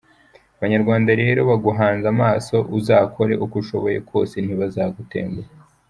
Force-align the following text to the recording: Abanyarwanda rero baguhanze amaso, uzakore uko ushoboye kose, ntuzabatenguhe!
Abanyarwanda 0.57 1.09
rero 1.21 1.39
baguhanze 1.49 2.05
amaso, 2.13 2.55
uzakore 2.77 3.33
uko 3.43 3.55
ushoboye 3.63 3.99
kose, 4.09 4.35
ntuzabatenguhe! 4.39 5.51